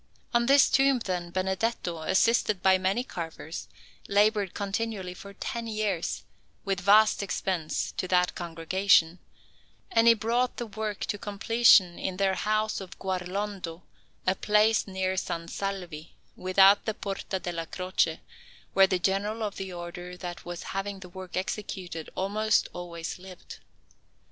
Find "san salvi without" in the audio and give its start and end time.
15.17-16.85